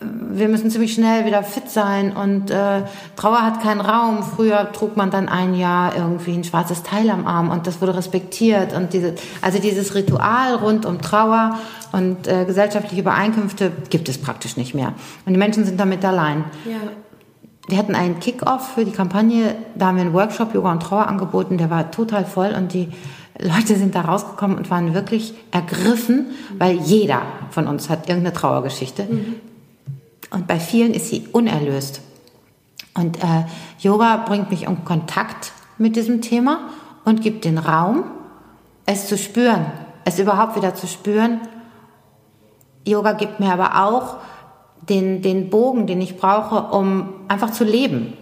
[0.00, 2.82] wir müssen ziemlich schnell wieder fit sein und äh,
[3.16, 4.22] Trauer hat keinen Raum.
[4.22, 7.96] Früher trug man dann ein Jahr irgendwie ein schwarzes Teil am Arm und das wurde
[7.96, 11.58] respektiert und diese, also dieses Ritual rund um Trauer
[11.92, 14.94] und äh, gesellschaftliche Übereinkünfte gibt es praktisch nicht mehr
[15.26, 16.44] und die Menschen sind damit allein.
[16.64, 16.78] Ja.
[17.68, 21.06] Wir hatten einen Kick-Off für die Kampagne, da haben wir einen Workshop Yoga und Trauer
[21.06, 22.88] angeboten, der war total voll und die
[23.38, 26.26] Leute sind da rausgekommen und waren wirklich ergriffen,
[26.58, 29.06] weil jeder von uns hat irgendeine Trauergeschichte.
[30.30, 32.00] Und bei vielen ist sie unerlöst.
[32.94, 33.44] Und äh,
[33.78, 36.70] Yoga bringt mich in Kontakt mit diesem Thema
[37.04, 38.04] und gibt den Raum,
[38.86, 39.66] es zu spüren,
[40.04, 41.40] es überhaupt wieder zu spüren.
[42.86, 44.16] Yoga gibt mir aber auch
[44.88, 48.14] den, den Bogen, den ich brauche, um einfach zu leben.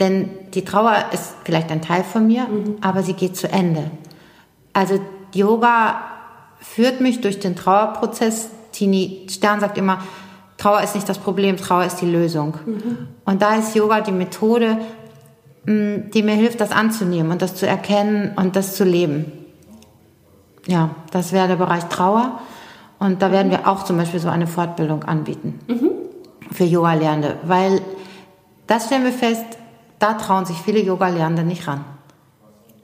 [0.00, 2.46] Denn die Trauer ist vielleicht ein Teil von mir,
[2.80, 3.90] aber sie geht zu Ende.
[4.72, 5.00] Also
[5.32, 6.02] Yoga
[6.58, 8.50] führt mich durch den Trauerprozess.
[8.72, 9.98] Tini Stern sagt immer,
[10.56, 12.54] Trauer ist nicht das Problem, Trauer ist die Lösung.
[13.24, 14.78] Und da ist Yoga die Methode,
[15.64, 19.32] mh, die mir hilft, das anzunehmen und das zu erkennen und das zu leben.
[20.66, 22.40] Ja, das wäre der Bereich Trauer.
[22.98, 25.60] Und da werden wir auch zum Beispiel so eine Fortbildung anbieten
[26.50, 27.82] für Yoga-Lernende, weil
[28.66, 29.44] das stellen wir fest,
[29.98, 31.84] da trauen sich viele Yoga-Lernende nicht ran.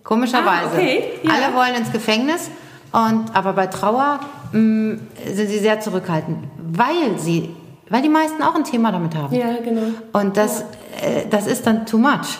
[0.03, 0.71] Komischerweise.
[0.73, 1.31] Ah, okay, ja.
[1.31, 2.51] Alle wollen ins Gefängnis,
[2.93, 4.21] und, aber bei Trauer
[4.53, 4.99] mh,
[5.33, 7.55] sind sie sehr zurückhaltend, weil sie,
[7.91, 9.35] weil die meisten auch ein Thema damit haben.
[9.35, 9.83] Ja, genau.
[10.13, 10.63] Und das,
[11.03, 12.39] äh, das ist dann too much.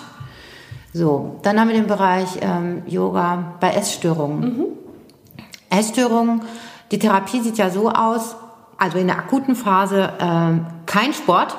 [0.93, 4.65] So, dann haben wir den Bereich ähm, Yoga bei Essstörungen.
[5.69, 6.43] Essstörungen,
[6.91, 8.35] die Therapie sieht ja so aus,
[8.79, 11.57] also in der akuten Phase ähm, kein Sport,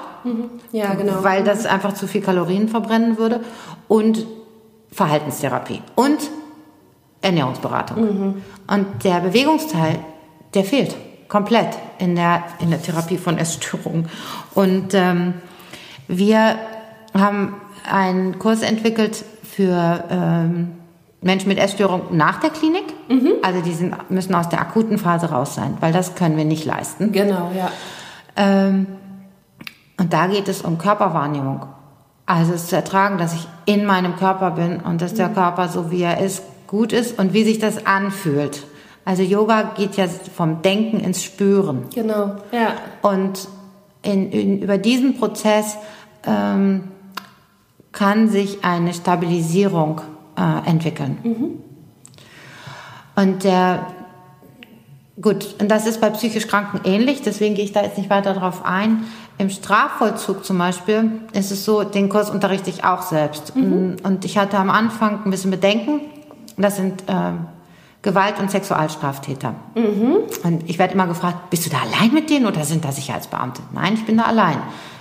[0.71, 1.23] Ja, genau.
[1.23, 3.41] weil das einfach zu viel Kalorien verbrennen würde
[3.87, 4.25] und
[4.91, 6.19] Verhaltenstherapie und
[7.21, 8.41] Ernährungsberatung.
[8.67, 9.99] Und der Bewegungsteil,
[10.53, 10.95] der fehlt
[11.31, 14.09] komplett in der, in der Therapie von Essstörungen.
[14.53, 15.35] Und ähm,
[16.09, 16.57] wir
[17.13, 17.55] haben
[17.89, 20.73] einen Kurs entwickelt für ähm,
[21.21, 22.83] Menschen mit Essstörung nach der Klinik.
[23.07, 23.35] Mhm.
[23.43, 26.65] Also die sind, müssen aus der akuten Phase raus sein, weil das können wir nicht
[26.65, 27.13] leisten.
[27.13, 27.71] Genau, ja.
[28.35, 28.87] Ähm,
[29.97, 31.65] und da geht es um Körperwahrnehmung.
[32.25, 35.35] Also es zu ertragen, dass ich in meinem Körper bin und dass der mhm.
[35.35, 38.65] Körper so wie er ist gut ist und wie sich das anfühlt.
[39.03, 41.85] Also Yoga geht ja vom Denken ins Spüren.
[41.93, 42.73] Genau, ja.
[43.01, 43.47] Und
[44.03, 45.77] in, in, über diesen Prozess
[46.25, 46.83] ähm,
[47.91, 50.01] kann sich eine Stabilisierung
[50.37, 51.17] äh, entwickeln.
[51.23, 51.49] Mhm.
[53.15, 53.87] Und der,
[55.21, 58.33] gut, und das ist bei psychisch Kranken ähnlich, deswegen gehe ich da jetzt nicht weiter
[58.33, 59.05] drauf ein.
[59.37, 63.55] Im Strafvollzug zum Beispiel ist es so, den Kurs unterrichte ich auch selbst.
[63.55, 63.97] Mhm.
[64.03, 66.01] Und ich hatte am Anfang ein bisschen Bedenken.
[66.57, 67.33] Das sind äh,
[68.01, 69.53] Gewalt- und Sexualstraftäter.
[69.75, 70.17] Mhm.
[70.43, 73.61] Und ich werde immer gefragt, bist du da allein mit denen oder sind da Sicherheitsbeamte?
[73.73, 74.57] Nein, ich bin da allein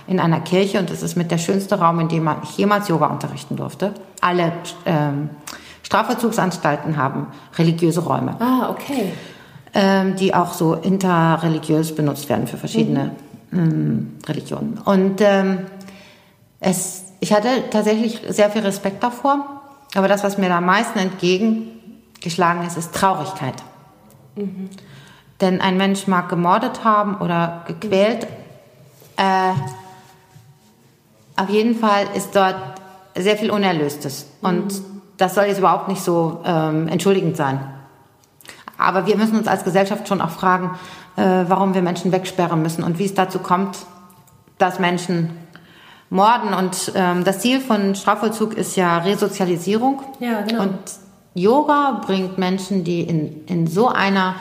[0.07, 3.07] in einer Kirche und es ist mit der schönste Raum, in dem ich jemals Yoga
[3.07, 3.93] unterrichten durfte.
[4.19, 4.51] Alle
[4.85, 5.29] ähm,
[5.83, 8.35] Strafvollzugsanstalten haben religiöse Räume.
[8.39, 9.13] Ah, okay.
[9.73, 13.11] Ähm, die auch so interreligiös benutzt werden für verschiedene
[13.49, 13.59] mhm.
[13.59, 14.77] ähm, Religionen.
[14.83, 15.59] Und ähm,
[16.59, 19.61] es, ich hatte tatsächlich sehr viel Respekt davor,
[19.95, 21.80] aber das, was mir da am meisten entgegen
[22.21, 23.55] geschlagen ist, ist Traurigkeit.
[24.35, 24.69] Mhm.
[25.41, 28.27] Denn ein Mensch mag gemordet haben oder gequält.
[29.17, 29.53] Äh,
[31.35, 32.55] auf jeden Fall ist dort
[33.15, 34.27] sehr viel Unerlöstes.
[34.41, 35.01] Und mhm.
[35.17, 37.59] das soll jetzt überhaupt nicht so ähm, entschuldigend sein.
[38.77, 40.79] Aber wir müssen uns als Gesellschaft schon auch fragen,
[41.15, 43.77] äh, warum wir Menschen wegsperren müssen und wie es dazu kommt,
[44.57, 45.37] dass Menschen
[46.09, 46.53] morden.
[46.53, 50.01] Und ähm, das Ziel von Strafvollzug ist ja Resozialisierung.
[50.19, 50.63] Ja, genau.
[50.63, 50.79] Und
[51.33, 54.35] Yoga bringt Menschen, die in, in so einer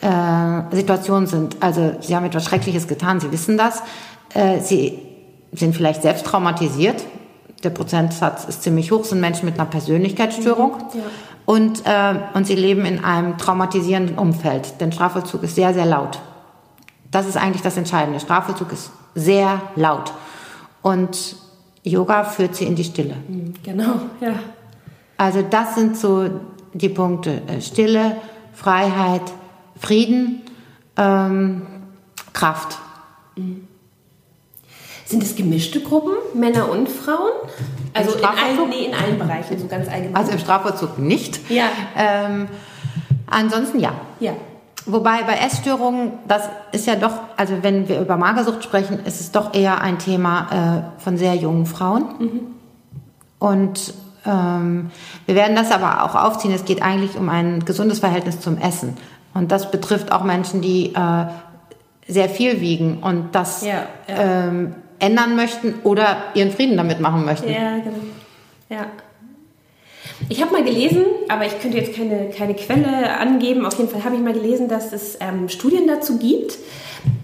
[0.00, 3.82] äh, Situation sind, also sie haben etwas Schreckliches getan, sie wissen das,
[4.34, 4.98] äh, sie
[5.52, 7.04] sind vielleicht selbst traumatisiert,
[7.62, 10.72] der Prozentsatz ist ziemlich hoch, sind Menschen mit einer Persönlichkeitsstörung.
[10.72, 11.04] Mhm, ja.
[11.44, 14.80] Und, äh, und sie leben in einem traumatisierenden Umfeld.
[14.80, 16.20] Denn Strafvollzug ist sehr, sehr laut.
[17.10, 18.20] Das ist eigentlich das Entscheidende.
[18.20, 20.12] Strafvollzug ist sehr laut.
[20.82, 21.36] Und
[21.84, 23.16] Yoga führt sie in die Stille.
[23.28, 24.34] Mhm, genau, ja.
[25.16, 26.28] Also das sind so
[26.72, 27.42] die Punkte.
[27.46, 28.16] Äh, Stille,
[28.52, 29.22] Freiheit,
[29.78, 30.42] Frieden,
[30.96, 31.62] ähm,
[32.32, 32.78] Kraft.
[35.06, 37.32] Sind es gemischte Gruppen, Männer und Frauen?
[37.94, 40.16] Also in allen, nee, in allen Bereichen, so ganz allgemein.
[40.16, 41.50] Also im Strafvollzug nicht.
[41.50, 41.66] Ja.
[41.96, 42.48] Ähm,
[43.26, 43.92] ansonsten ja.
[44.20, 44.32] Ja.
[44.86, 49.30] Wobei bei Essstörungen, das ist ja doch, also wenn wir über Magersucht sprechen, ist es
[49.30, 52.04] doch eher ein Thema äh, von sehr jungen Frauen.
[52.18, 52.40] Mhm.
[53.38, 56.52] Und wir werden das aber auch aufziehen.
[56.52, 58.96] Es geht eigentlich um ein gesundes Verhältnis zum Essen.
[59.34, 61.26] Und das betrifft auch Menschen, die äh,
[62.06, 64.48] sehr viel wiegen und das ja, ja.
[64.48, 67.50] Ähm, ändern möchten oder ihren Frieden damit machen möchten.
[67.50, 67.96] Ja, genau.
[68.68, 68.86] Ja.
[70.28, 73.66] Ich habe mal gelesen, aber ich könnte jetzt keine, keine Quelle angeben.
[73.66, 76.58] Auf jeden Fall habe ich mal gelesen, dass es ähm, Studien dazu gibt,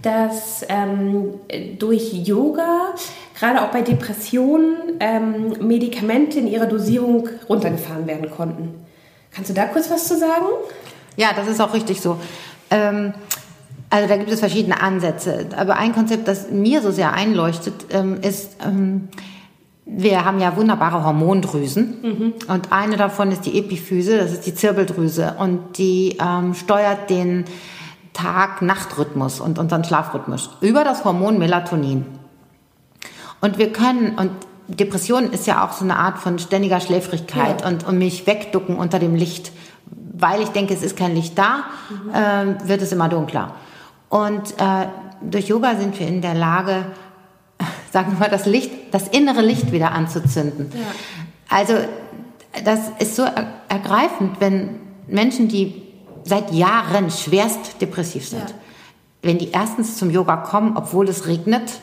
[0.03, 1.35] dass ähm,
[1.79, 2.95] durch Yoga,
[3.39, 8.75] gerade auch bei Depressionen, ähm, Medikamente in ihrer Dosierung runtergefahren werden konnten.
[9.31, 10.47] Kannst du da kurz was zu sagen?
[11.17, 12.19] Ja, das ist auch richtig so.
[12.71, 13.15] Ähm,
[13.91, 15.47] also da gibt es verschiedene Ansätze.
[15.57, 19.09] Aber ein Konzept, das mir so sehr einleuchtet, ähm, ist, ähm,
[19.87, 22.35] wir haben ja wunderbare Hormondrüsen mhm.
[22.49, 27.47] und eine davon ist die Epiphyse, das ist die Zirbeldrüse und die ähm, steuert den
[28.13, 32.18] Tag-Nacht-Rhythmus und unseren Schlafrhythmus über das Hormon Melatonin.
[33.41, 34.31] Und wir können, und
[34.69, 37.69] Depression ist ja auch so eine Art von ständiger Schläfrigkeit ja.
[37.69, 39.53] und, und mich wegducken unter dem Licht,
[40.13, 42.15] weil ich denke, es ist kein Licht da, mhm.
[42.15, 43.55] äh, wird es immer dunkler.
[44.09, 44.87] Und äh,
[45.23, 46.87] durch Yoga sind wir in der Lage,
[47.93, 50.71] sagen wir mal, das Licht, das innere Licht wieder anzuzünden.
[50.75, 50.87] Ja.
[51.49, 51.75] Also
[52.65, 53.25] das ist so
[53.69, 55.83] ergreifend, wenn Menschen, die
[56.25, 58.43] seit Jahren schwerst depressiv sind.
[58.43, 58.55] Ja.
[59.23, 61.81] Wenn die erstens zum Yoga kommen, obwohl es regnet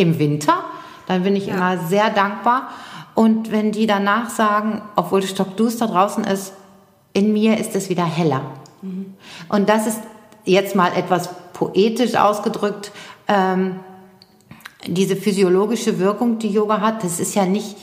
[0.00, 0.64] im Winter,
[1.06, 1.54] dann bin ich ja.
[1.54, 2.70] immer sehr dankbar.
[3.14, 6.52] Und wenn die danach sagen, obwohl es stockduster draußen ist,
[7.12, 8.42] in mir ist es wieder heller.
[8.82, 9.14] Mhm.
[9.48, 10.00] Und das ist
[10.44, 12.92] jetzt mal etwas poetisch ausgedrückt,
[13.28, 13.80] ähm,
[14.86, 17.76] diese physiologische Wirkung, die Yoga hat, das ist ja nicht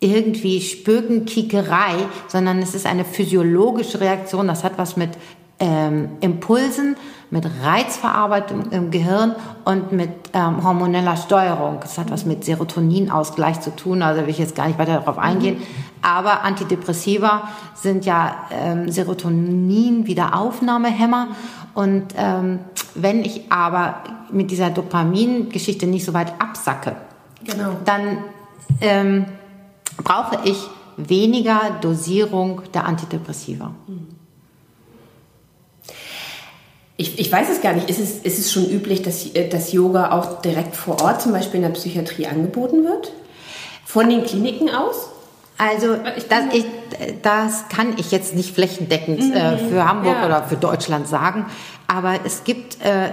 [0.00, 1.94] irgendwie Spökenkickerei,
[2.28, 4.46] sondern es ist eine physiologische Reaktion.
[4.46, 5.10] Das hat was mit
[5.60, 6.96] ähm, Impulsen,
[7.30, 9.34] mit Reizverarbeitung im Gehirn
[9.66, 11.76] und mit ähm, hormoneller Steuerung.
[11.80, 15.18] Das hat was mit Serotoninausgleich zu tun, also will ich jetzt gar nicht weiter darauf
[15.18, 15.58] eingehen.
[16.00, 21.28] Aber Antidepressiva sind ja ähm, Serotonin-Wiederaufnahmehämmer.
[21.74, 22.60] Und ähm,
[22.94, 23.96] wenn ich aber
[24.30, 26.96] mit dieser Dopamin-Geschichte nicht so weit absacke,
[27.44, 27.76] Genau.
[27.84, 28.18] dann
[28.80, 29.26] ähm,
[30.02, 30.66] brauche ich
[30.96, 33.72] weniger Dosierung der Antidepressiva.
[37.00, 37.88] Ich, ich weiß es gar nicht.
[37.88, 41.32] Ist es, ist es schon üblich, dass, äh, dass Yoga auch direkt vor Ort, zum
[41.32, 43.12] Beispiel in der Psychiatrie, angeboten wird?
[43.86, 45.08] Von den Kliniken aus?
[45.56, 46.64] Also Ich das, ich,
[47.22, 50.26] das kann ich jetzt nicht flächendeckend äh, für Hamburg Ja.
[50.26, 51.46] oder für Deutschland sagen,
[51.86, 53.10] aber es gibt, äh,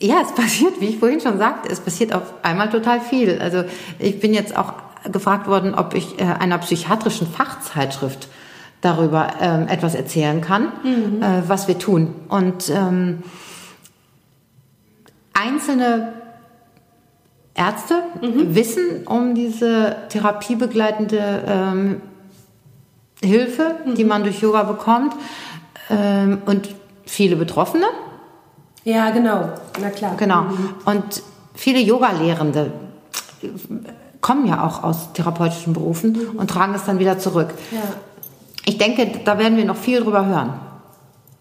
[0.00, 3.38] ja, es passiert, wie ich vorhin schon sagte, es passiert auf einmal total viel.
[3.40, 3.64] Also
[3.98, 4.74] ich bin jetzt auch
[5.10, 8.28] gefragt worden, ob ich äh, einer psychiatrischen Fachzeitschrift
[8.86, 10.66] darüber ähm, etwas erzählen kann,
[11.20, 12.14] äh, was wir tun.
[12.28, 13.22] Und ähm,
[15.34, 16.12] einzelne
[17.54, 22.00] Ärzte wissen um diese therapiebegleitende ähm,
[23.22, 25.14] Hilfe, die man durch Yoga bekommt
[25.90, 26.68] ähm, und
[27.06, 27.86] viele Betroffene.
[28.84, 29.48] Ja, genau.
[29.80, 30.16] Na klar.
[30.16, 30.46] Genau.
[30.84, 31.22] Und
[31.54, 32.70] viele Yoga-Lehrende
[34.20, 37.54] kommen ja auch aus therapeutischen Berufen und tragen es dann wieder zurück.
[37.72, 37.80] Ja.
[38.68, 40.54] Ich denke, da werden wir noch viel drüber hören.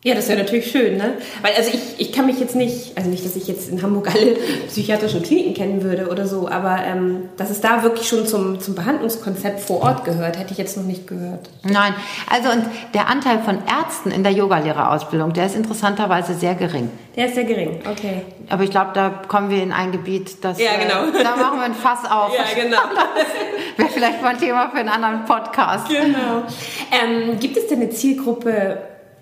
[0.08, 1.14] Ja, das wäre natürlich schön, ne?
[1.42, 4.08] Weil also ich, ich kann mich jetzt nicht, also nicht, dass ich jetzt in Hamburg
[4.16, 4.36] alle
[4.68, 8.76] psychiatrischen Kliniken kennen würde oder so, aber ähm, dass es da wirklich schon zum, zum
[8.76, 11.50] Behandlungskonzept vor Ort gehört, hätte ich jetzt noch nicht gehört.
[11.64, 11.96] Nein,
[12.32, 16.92] also und der Anteil von Ärzten in der Yogalehrerausbildung, der ist interessanterweise sehr gering.
[17.16, 18.22] Der ist sehr gering, okay.
[18.50, 21.18] Aber ich glaube, da kommen wir in ein Gebiet, das Ja, genau.
[21.20, 22.32] äh, da machen wir ein Fass auf.
[22.56, 22.78] genau.
[23.78, 25.90] Wäre vielleicht mal ein Thema für einen anderen Podcast.
[25.90, 26.44] genau.
[26.92, 28.78] Ähm, gibt es denn eine Zielgruppe,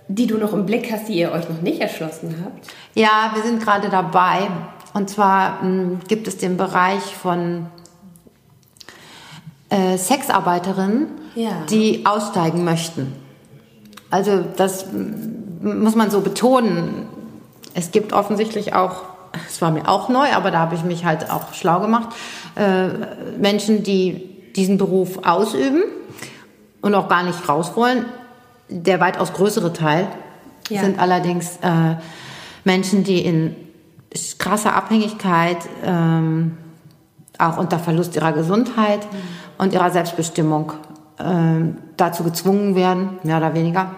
[0.07, 2.67] die du noch im Blick hast, die ihr euch noch nicht erschlossen habt?
[2.93, 4.47] Ja, wir sind gerade dabei.
[4.93, 7.67] Und zwar mh, gibt es den Bereich von
[9.69, 11.51] äh, Sexarbeiterinnen, Ja.
[11.69, 13.13] die aussteigen möchten.
[14.09, 17.07] Also das mh, muss man so betonen.
[17.73, 19.03] Es gibt offensichtlich auch,
[19.47, 22.09] es war mir auch neu, aber da habe ich mich halt auch schlau gemacht,
[22.55, 22.89] äh,
[23.39, 25.81] Menschen, die diesen Beruf ausüben
[26.81, 28.05] und auch gar nicht raus wollen.
[28.75, 30.07] Der weitaus größere Teil
[30.69, 30.81] Ja.
[30.81, 31.95] sind allerdings äh,
[32.63, 33.55] Menschen, die in
[34.39, 36.57] krasser Abhängigkeit, ähm,
[37.37, 39.01] auch unter Verlust ihrer Gesundheit
[39.57, 40.73] und ihrer Selbstbestimmung
[41.19, 43.91] ähm, dazu gezwungen werden, mehr oder weniger.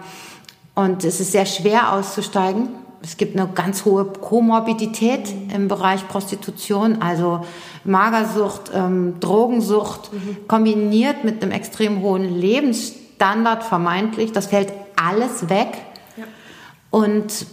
[0.74, 2.68] Und es ist sehr schwer auszusteigen.
[3.02, 7.40] Es gibt eine ganz hohe Komorbidität im Bereich Prostitution, also
[7.84, 10.10] Magersucht, ähm, Drogensucht,
[10.48, 12.38] kombiniert mit einem extrem hohen
[13.16, 14.32] Lebensstandard vermeintlich.
[14.32, 15.68] Das fällt alles weg.
[16.90, 17.46] Und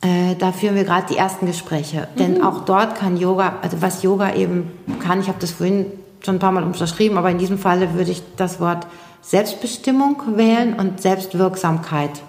[0.00, 2.08] äh, da führen wir gerade die ersten Gespräche.
[2.18, 4.70] Denn auch dort kann Yoga, also was Yoga eben
[5.00, 5.86] kann, ich habe das vorhin
[6.24, 8.86] schon ein paar Mal unterschrieben, aber in diesem Falle würde ich das Wort
[9.20, 12.22] Selbstbestimmung wählen und Selbstwirksamkeit.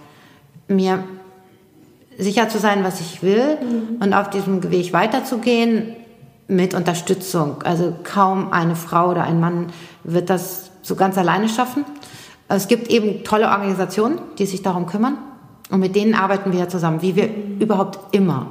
[0.67, 1.03] Mir
[2.17, 3.57] sicher zu sein, was ich will
[3.99, 5.95] und auf diesem Weg weiterzugehen
[6.47, 7.63] mit Unterstützung.
[7.63, 9.67] Also kaum eine Frau oder ein Mann
[10.03, 11.85] wird das so ganz alleine schaffen.
[12.47, 15.17] Es gibt eben tolle Organisationen, die sich darum kümmern.
[15.69, 17.29] Und mit denen arbeiten wir ja zusammen, wie wir
[17.59, 18.47] überhaupt immer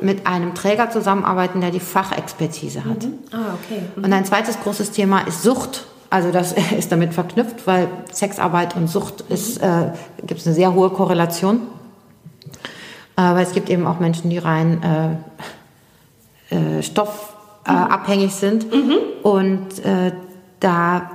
[0.00, 3.06] mit einem Träger zusammenarbeiten, der die Fachexpertise hat.
[3.32, 3.82] Ah, okay.
[3.96, 5.86] Und ein zweites großes Thema ist Sucht.
[6.10, 9.90] Also das ist damit verknüpft, weil Sexarbeit und Sucht ist, äh,
[10.26, 11.62] gibt es eine sehr hohe Korrelation.
[13.16, 15.18] Aber es gibt eben auch Menschen, die rein
[16.50, 18.66] äh, äh, stoffabhängig sind.
[19.24, 20.12] Und äh,
[20.60, 21.10] da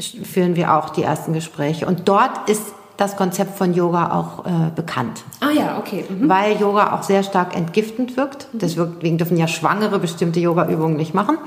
[0.00, 1.86] führen wir auch die ersten Gespräche.
[1.86, 2.62] Und dort ist
[2.96, 6.04] das Konzept von Yoga auch äh, bekannt Ah ja, okay.
[6.08, 6.28] Mhm.
[6.28, 8.48] weil Yoga auch sehr stark entgiftend wirkt.
[8.52, 11.38] Deswegen dürfen ja Schwangere bestimmte Yoga-Übungen nicht machen.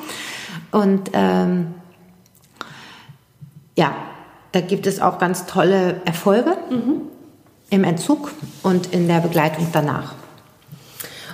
[0.72, 1.74] Und ähm,
[3.78, 3.94] ja,
[4.54, 6.58] da gibt es auch ganz tolle Erfolge
[7.70, 8.32] im Entzug
[8.64, 10.14] und in der Begleitung danach.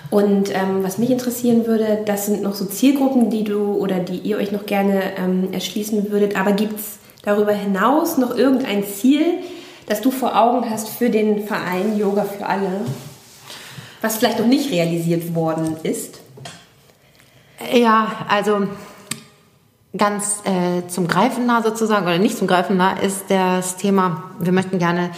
[0.09, 4.17] Und ähm, was mich interessieren würde, das sind noch so Zielgruppen, die du oder die
[4.17, 6.39] ihr euch noch gerne ähm, erschließen würdet.
[6.39, 9.39] Aber gibt es darüber hinaus noch irgendein Ziel,
[9.85, 12.85] das du vor Augen hast für den Verein Yoga für alle,
[14.01, 16.21] was vielleicht noch nicht realisiert worden ist?
[17.73, 18.69] Ja, also
[19.97, 24.53] ganz äh, zum Greifen nah sozusagen, oder nicht zum Greifen nah, ist das Thema, wir
[24.53, 25.09] möchten gerne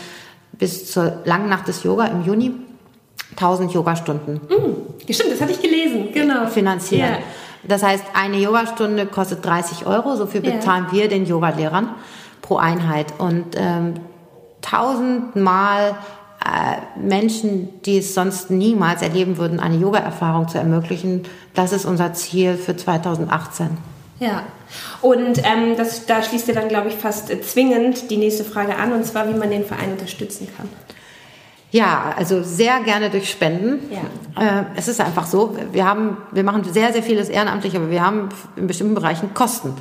[0.53, 2.53] bis zur langen Nacht des Yoga im Juni
[3.35, 4.41] 1000 Yogastunden
[5.07, 6.47] Stimmt, das hatte ich gelesen, genau.
[6.47, 7.11] finanzieren.
[7.11, 7.17] Ja.
[7.63, 10.55] Das heißt, eine Yogastunde kostet 30 Euro, so viel Ja.
[10.55, 11.89] bezahlen wir den Yogalehrern
[12.41, 13.13] pro Einheit.
[13.17, 13.95] Und ähm,
[14.61, 15.95] tausendmal
[16.45, 21.23] äh, Menschen, die es sonst niemals erleben würden, eine Yoga-Erfahrung zu ermöglichen.
[21.53, 23.77] Das ist unser Ziel für 2018.
[24.19, 24.43] Ja,
[25.01, 28.91] und ähm, das, da schließt ihr dann, glaube ich, fast zwingend die nächste Frage an,
[28.91, 30.67] und zwar, wie man den Verein unterstützen kann.
[31.71, 33.79] Ja, also sehr gerne durch Spenden.
[33.91, 34.61] Ja.
[34.61, 38.03] Äh, es ist einfach so, wir haben, wir machen sehr, sehr vieles ehrenamtlich, aber wir
[38.03, 39.73] haben in bestimmten Bereichen Kosten.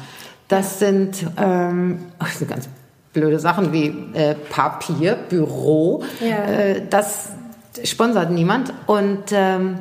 [0.49, 2.69] Das sind, ähm, das sind ganz
[3.13, 6.03] blöde Sachen wie äh, Papier, Büro.
[6.21, 6.45] Ja.
[6.45, 7.31] Äh, das
[7.85, 9.79] sponsert niemand und ähm,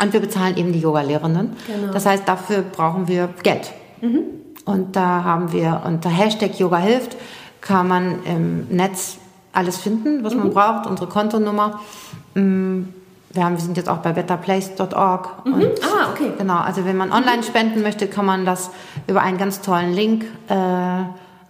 [0.00, 1.56] und wir bezahlen eben die Yoga-Lehrenden.
[1.66, 1.92] Genau.
[1.92, 3.72] Das heißt, dafür brauchen wir Geld.
[4.00, 4.20] Mhm.
[4.64, 7.16] Und da haben wir unter Hashtag Yoga hilft,
[7.60, 9.18] kann man im Netz
[9.58, 10.40] alles finden, was mhm.
[10.40, 11.80] man braucht, unsere Kontonummer.
[12.34, 12.84] Mm,
[13.30, 15.46] wir, haben, wir sind jetzt auch bei betterplace.org.
[15.46, 15.66] Mhm.
[15.82, 16.32] Ah, okay.
[16.38, 18.70] Genau, also wenn man online spenden möchte, kann man das
[19.06, 20.24] über einen ganz tollen Link.
[20.48, 20.54] Äh,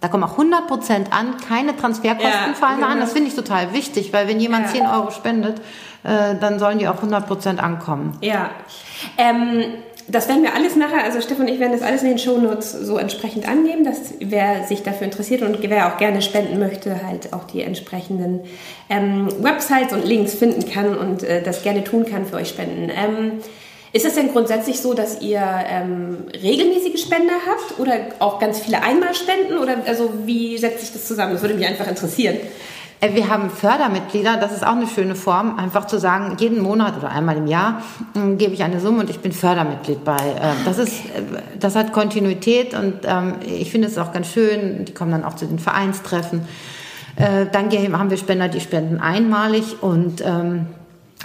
[0.01, 2.87] da kommen auch 100 Prozent an, keine Transferkosten ja, fallen genau.
[2.87, 2.99] an.
[2.99, 4.71] Das finde ich total wichtig, weil wenn jemand ja.
[4.71, 5.59] 10 Euro spendet,
[6.03, 8.17] äh, dann sollen die auch 100 Prozent ankommen.
[8.21, 8.49] Ja.
[9.17, 9.65] Ähm,
[10.11, 12.71] das werden wir alles nachher, also Stefan und ich werden das alles in den Shownotes
[12.71, 17.33] so entsprechend angeben, dass wer sich dafür interessiert und wer auch gerne spenden möchte, halt
[17.33, 18.41] auch die entsprechenden
[18.89, 22.89] ähm, Websites und Links finden kann und äh, das gerne tun kann für euch spenden.
[22.89, 23.39] Ähm,
[23.91, 28.83] ist es denn grundsätzlich so, dass ihr ähm, regelmäßige Spender habt oder auch ganz viele
[28.83, 31.33] Einmalspenden oder also wie setzt sich das zusammen?
[31.33, 32.37] Das würde mich einfach interessieren.
[33.01, 36.97] Äh, wir haben Fördermitglieder, das ist auch eine schöne Form, einfach zu sagen, jeden Monat
[36.97, 37.81] oder einmal im Jahr
[38.15, 40.17] äh, gebe ich eine Summe und ich bin Fördermitglied bei.
[40.17, 41.21] Äh, das ist, äh,
[41.59, 44.85] das hat Kontinuität und ähm, ich finde es auch ganz schön.
[44.85, 46.41] Die kommen dann auch zu den Vereinstreffen.
[47.15, 50.67] Äh, dann haben wir Spender, die spenden einmalig und ähm,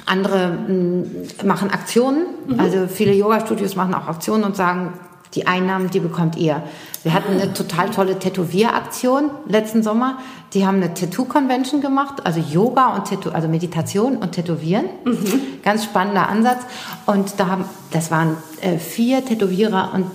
[0.07, 2.27] andere mh, machen Aktionen.
[2.47, 2.61] Mhm.
[2.61, 4.93] Also viele Yoga-Studios machen auch Aktionen und sagen,
[5.35, 6.63] die Einnahmen, die bekommt ihr.
[7.03, 10.19] Wir hatten eine total tolle Tätowieraktion letzten Sommer.
[10.53, 14.85] Die haben eine Tattoo-Convention gemacht, also Yoga und Tattoo, also Meditation und Tätowieren.
[15.05, 15.63] Mhm.
[15.63, 16.63] Ganz spannender Ansatz.
[17.07, 20.07] Und da haben, das waren äh, vier Tätowierer und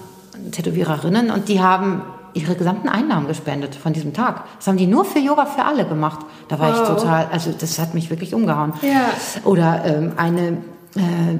[0.51, 2.01] Tätowiererinnen und die haben
[2.33, 4.43] ihre gesamten Einnahmen gespendet von diesem Tag.
[4.57, 6.19] Das haben die nur für Yoga für alle gemacht.
[6.47, 6.81] Da war wow.
[6.81, 8.73] ich total, also das hat mich wirklich umgehauen.
[8.81, 9.09] Ja.
[9.43, 10.57] Oder ähm, eine
[10.95, 11.37] äh,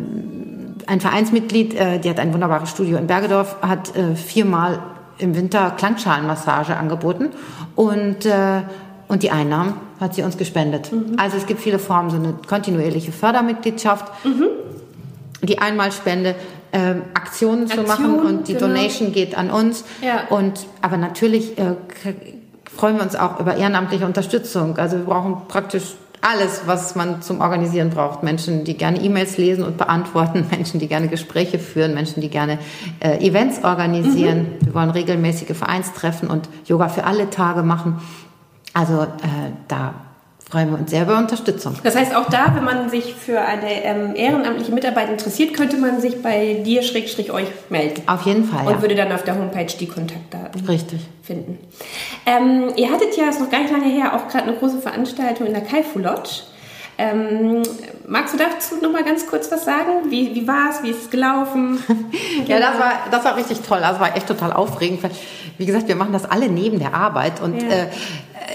[0.88, 4.80] ein Vereinsmitglied, äh, die hat ein wunderbares Studio in Bergedorf, hat äh, viermal
[5.18, 7.30] im Winter Klangschalenmassage angeboten
[7.76, 8.62] und, äh,
[9.08, 10.92] und die Einnahmen hat sie uns gespendet.
[10.92, 11.18] Mhm.
[11.18, 14.48] Also es gibt viele Formen, so eine kontinuierliche Fördermitgliedschaft, mhm.
[15.42, 16.36] die Einmalspende,
[16.72, 18.68] äh, Aktionen Aktion, zu machen und die genau.
[18.68, 19.84] Donation geht an uns.
[20.02, 20.28] Ja.
[20.30, 21.76] Und aber natürlich äh,
[22.76, 24.78] freuen wir uns auch über ehrenamtliche Unterstützung.
[24.78, 28.24] Also wir brauchen praktisch alles, was man zum Organisieren braucht.
[28.24, 32.60] Menschen, die gerne E-Mails lesen und beantworten, Menschen, die gerne Gespräche führen, Menschen, die gerne
[33.00, 34.58] äh, Events organisieren.
[34.60, 34.66] Mhm.
[34.66, 38.02] Wir wollen regelmäßige Vereinstreffen und Yoga für alle Tage machen.
[38.74, 39.08] Also äh,
[39.68, 39.94] da
[40.50, 41.76] freuen wir uns sehr über Unterstützung.
[41.84, 46.02] Das heißt, auch da, wenn man sich für eine ähm, ehrenamtliche Mitarbeit interessiert, könnte man
[46.02, 48.02] sich bei dir schrägstrich euch melden.
[48.08, 48.66] Auf jeden Fall.
[48.66, 48.82] Und ja.
[48.82, 51.02] würde dann auf der Homepage die Kontaktdaten Richtig.
[51.22, 51.60] finden.
[52.26, 55.46] Ähm, ihr hattet ja, ist noch gar nicht lange her, auch gerade eine große Veranstaltung
[55.46, 56.42] in der Kaifu Lodge.
[56.98, 57.64] Ähm,
[58.08, 60.10] magst du dazu noch mal ganz kurz was sagen?
[60.10, 60.84] Wie, wie war es?
[60.84, 61.82] Wie ist es gelaufen?
[62.46, 63.80] ja, das war, das war richtig toll.
[63.80, 65.00] Das war echt total aufregend.
[65.58, 67.70] Wie gesagt, wir machen das alle neben der Arbeit und ja.
[67.70, 67.88] äh,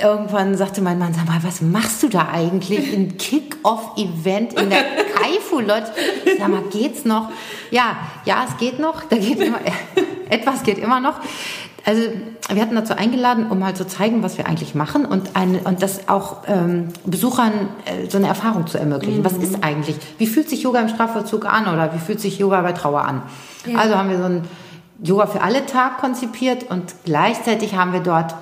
[0.02, 2.92] irgendwann sagte mein Mann, sag mal, was machst du da eigentlich?
[2.92, 5.90] Ein Kick-Off-Event in der Kaifu-Lodge?
[6.38, 7.30] Sag mal, geht's noch?
[7.70, 9.02] Ja, ja, es geht noch.
[9.04, 9.58] Da geht immer,
[10.30, 11.20] etwas geht immer noch.
[11.86, 12.02] Also
[12.48, 15.82] wir hatten dazu eingeladen, um mal zu zeigen, was wir eigentlich machen und, eine, und
[15.82, 17.52] das auch ähm, Besuchern
[17.84, 19.20] äh, so eine Erfahrung zu ermöglichen.
[19.20, 19.24] Mhm.
[19.24, 19.96] Was ist eigentlich?
[20.16, 23.22] Wie fühlt sich Yoga im Strafvollzug an oder wie fühlt sich Yoga bei Trauer an?
[23.66, 23.78] Ja.
[23.78, 24.48] Also haben wir so einen
[25.02, 28.34] Yoga für alle Tag konzipiert und gleichzeitig haben wir dort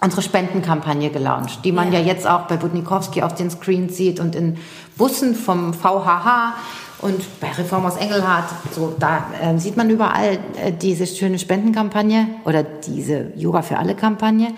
[0.00, 4.20] unsere Spendenkampagne gelauncht, die man ja, ja jetzt auch bei Budnikowski auf den Screens sieht
[4.20, 4.58] und in
[4.96, 6.54] Bussen vom VHH
[7.00, 12.28] und bei Reform aus Engelhardt, so da äh, sieht man überall äh, diese schöne Spendenkampagne
[12.44, 14.52] oder diese Yoga für alle Kampagne.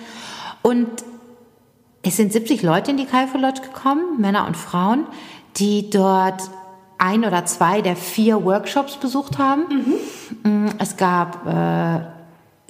[0.63, 0.89] Und
[2.03, 5.05] es sind 70 Leute in die Kaifu Lodge gekommen, Männer und Frauen,
[5.57, 6.43] die dort
[6.97, 9.97] ein oder zwei der vier Workshops besucht haben.
[10.45, 10.65] Mhm.
[10.65, 12.20] Mm, es gab äh,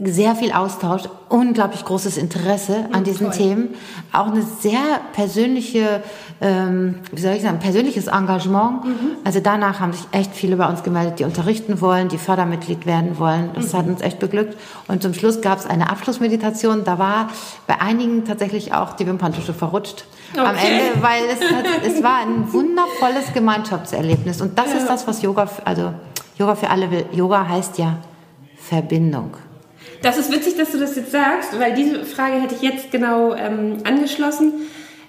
[0.04, 3.36] sehr viel Austausch, unglaublich großes Interesse an diesen Toll.
[3.36, 3.68] Themen,
[4.12, 6.02] auch eine sehr persönliche,
[6.40, 8.84] ähm, wie soll ich sagen, persönliches Engagement.
[8.84, 9.10] Mhm.
[9.24, 13.18] Also danach haben sich echt viele bei uns gemeldet, die unterrichten wollen, die Fördermitglied werden
[13.18, 13.50] wollen.
[13.54, 13.78] Das mhm.
[13.78, 14.57] hat uns echt beglückt.
[14.88, 16.84] Und zum Schluss gab es eine Abschlussmeditation.
[16.84, 17.28] Da war
[17.66, 20.05] bei einigen tatsächlich auch die Wimperntusche verrutscht.
[20.32, 20.40] Okay.
[20.44, 24.40] Am Ende, weil es, hat, es war ein wundervolles Gemeinschaftserlebnis.
[24.40, 24.78] Und das ja.
[24.78, 25.92] ist das, was Yoga, also
[26.38, 27.05] Yoga für alle will.
[27.12, 27.98] Yoga heißt ja
[28.57, 29.32] Verbindung.
[30.03, 33.35] Das ist witzig, dass du das jetzt sagst, weil diese Frage hätte ich jetzt genau
[33.35, 34.53] ähm, angeschlossen.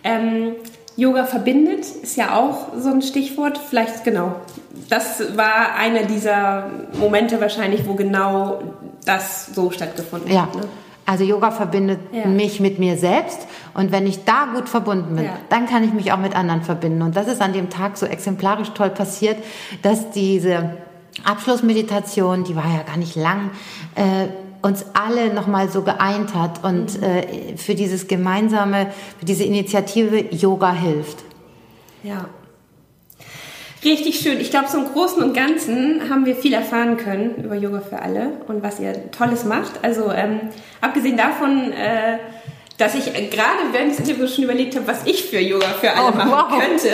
[0.03, 0.53] Ähm,
[0.97, 3.57] Yoga verbindet ist ja auch so ein Stichwort.
[3.69, 4.35] Vielleicht genau.
[4.89, 6.69] Das war einer dieser
[6.99, 8.61] Momente wahrscheinlich, wo genau
[9.05, 10.41] das so stattgefunden Ja.
[10.43, 10.55] hat.
[10.55, 10.61] Ne?
[11.05, 12.25] Also Yoga verbindet Ja.
[12.27, 15.37] mich mit mir selbst und wenn ich da gut verbunden bin, Ja.
[15.49, 17.01] dann kann ich mich auch mit anderen verbinden.
[17.01, 19.37] Und das ist an dem Tag so exemplarisch toll passiert,
[19.81, 20.77] dass diese
[21.23, 23.49] Abschlussmeditation, die war ja gar nicht lang,
[23.95, 24.27] äh,
[24.61, 28.87] uns alle nochmal so geeint hat und äh, für dieses gemeinsame,
[29.19, 31.19] für diese Initiative Yoga hilft.
[32.03, 32.25] Ja.
[33.83, 34.39] Richtig schön.
[34.39, 37.99] Ich glaube, so im Großen und Ganzen haben wir viel erfahren können über Yoga für
[37.99, 39.83] alle und was ihr Tolles macht.
[39.83, 40.39] Also ähm,
[40.81, 42.19] abgesehen davon, äh,
[42.81, 45.91] dass ich äh, gerade während des Interviews schon überlegt habe, was ich für Yoga für
[45.91, 46.59] alle Oh, machen wow.
[46.59, 46.89] könnte,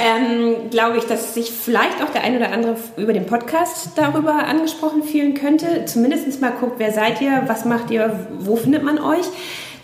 [0.00, 4.34] ähm, glaube ich, dass sich vielleicht auch der ein oder andere über den Podcast darüber
[4.46, 5.84] angesprochen fühlen könnte.
[5.86, 9.26] Zumindest mal guckt, wer seid ihr, was macht ihr, wo findet man euch.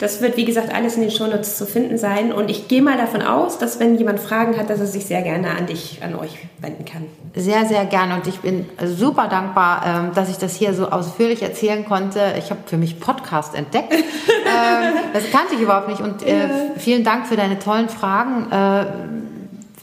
[0.00, 2.32] Das wird, wie gesagt, alles in den Shownotes zu finden sein.
[2.32, 5.20] Und ich gehe mal davon aus, dass wenn jemand Fragen hat, dass er sich sehr
[5.20, 7.04] gerne an dich, an euch wenden kann.
[7.36, 11.42] Sehr, sehr gerne und ich bin super dankbar, ähm, dass ich das hier so ausführlich
[11.42, 12.18] erzählen konnte.
[12.38, 13.92] Ich habe für mich Podcast entdeckt.
[13.92, 16.48] ähm, das kannte ich überhaupt nicht und äh,
[16.78, 18.86] vielen Dank für deine tollen Fragen äh,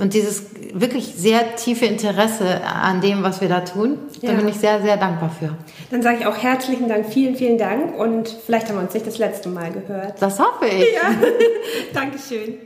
[0.02, 0.44] und dieses
[0.74, 3.98] wirklich sehr tiefe Interesse an dem, was wir da tun.
[4.22, 4.34] Da Ja.
[4.34, 5.56] bin ich sehr, sehr dankbar für.
[5.90, 7.98] Dann sage ich auch herzlichen Dank, vielen, vielen Dank.
[7.98, 10.22] Und vielleicht haben wir uns nicht das letzte Mal gehört.
[10.22, 10.94] Das hoffe ich.
[10.94, 11.16] Ja,
[11.94, 12.58] Dankeschön.